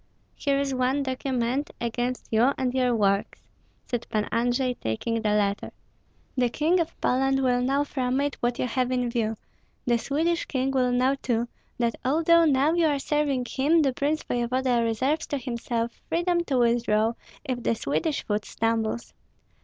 "Here 0.33 0.57
is 0.57 0.73
one 0.73 1.03
document 1.03 1.69
against 1.79 2.27
you 2.31 2.53
and 2.57 2.73
your 2.73 2.95
works," 2.95 3.47
said 3.85 4.07
Pan 4.09 4.27
Andrei, 4.31 4.73
taking 4.73 5.21
the 5.21 5.29
letter. 5.29 5.71
"The 6.35 6.49
King 6.49 6.79
of 6.79 6.99
Poland 7.01 7.43
will 7.43 7.61
know 7.61 7.83
from 7.83 8.19
it 8.19 8.33
what 8.39 8.57
you 8.57 8.65
have 8.65 8.89
in 8.91 9.11
view; 9.11 9.35
the 9.85 9.99
Swedish 9.99 10.45
King 10.45 10.71
will 10.71 10.91
know 10.91 11.13
too, 11.13 11.47
that 11.77 11.93
although 12.03 12.45
now 12.45 12.73
you 12.73 12.87
are 12.87 12.97
serving 12.97 13.45
him, 13.47 13.83
the 13.83 13.93
prince 13.93 14.23
voevoda 14.23 14.81
reserves 14.83 15.27
to 15.27 15.37
himself 15.37 15.91
freedom 16.09 16.43
to 16.45 16.57
withdraw 16.57 17.13
if 17.45 17.61
the 17.61 17.75
Swedish 17.75 18.23
foot 18.25 18.43
stumbles. 18.45 19.13